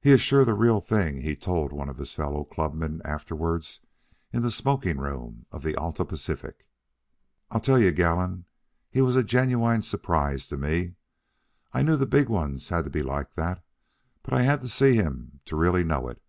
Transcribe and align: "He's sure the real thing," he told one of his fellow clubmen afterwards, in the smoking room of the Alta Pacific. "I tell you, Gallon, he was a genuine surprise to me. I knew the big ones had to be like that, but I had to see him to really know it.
"He's 0.00 0.22
sure 0.22 0.46
the 0.46 0.54
real 0.54 0.80
thing," 0.80 1.20
he 1.20 1.36
told 1.36 1.70
one 1.70 1.90
of 1.90 1.98
his 1.98 2.14
fellow 2.14 2.44
clubmen 2.44 3.02
afterwards, 3.04 3.80
in 4.32 4.40
the 4.40 4.50
smoking 4.50 4.96
room 4.96 5.44
of 5.52 5.62
the 5.62 5.76
Alta 5.76 6.06
Pacific. 6.06 6.66
"I 7.50 7.58
tell 7.58 7.78
you, 7.78 7.90
Gallon, 7.92 8.46
he 8.88 9.02
was 9.02 9.16
a 9.16 9.22
genuine 9.22 9.82
surprise 9.82 10.48
to 10.48 10.56
me. 10.56 10.94
I 11.74 11.82
knew 11.82 11.98
the 11.98 12.06
big 12.06 12.30
ones 12.30 12.70
had 12.70 12.84
to 12.84 12.90
be 12.90 13.02
like 13.02 13.34
that, 13.34 13.62
but 14.22 14.32
I 14.32 14.44
had 14.44 14.62
to 14.62 14.66
see 14.68 14.94
him 14.94 15.40
to 15.44 15.56
really 15.56 15.84
know 15.84 16.08
it. 16.08 16.22